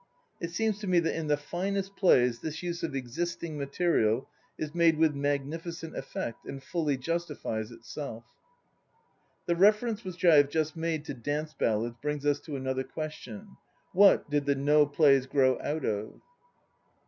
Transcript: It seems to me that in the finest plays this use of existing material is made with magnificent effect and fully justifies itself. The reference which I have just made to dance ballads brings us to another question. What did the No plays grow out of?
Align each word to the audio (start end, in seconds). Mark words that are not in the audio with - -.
It 0.39 0.49
seems 0.49 0.79
to 0.79 0.87
me 0.87 0.97
that 0.99 1.15
in 1.15 1.27
the 1.27 1.37
finest 1.37 1.95
plays 1.95 2.39
this 2.39 2.63
use 2.63 2.81
of 2.81 2.95
existing 2.95 3.55
material 3.59 4.27
is 4.57 4.73
made 4.73 4.97
with 4.97 5.13
magnificent 5.13 5.95
effect 5.95 6.43
and 6.47 6.63
fully 6.63 6.97
justifies 6.97 7.69
itself. 7.69 8.25
The 9.45 9.55
reference 9.55 10.03
which 10.03 10.25
I 10.25 10.37
have 10.37 10.49
just 10.49 10.75
made 10.75 11.05
to 11.05 11.13
dance 11.13 11.53
ballads 11.53 11.97
brings 12.01 12.25
us 12.25 12.39
to 12.39 12.55
another 12.55 12.83
question. 12.83 13.57
What 13.93 14.27
did 14.27 14.47
the 14.47 14.55
No 14.55 14.87
plays 14.87 15.27
grow 15.27 15.59
out 15.61 15.85
of? 15.85 16.19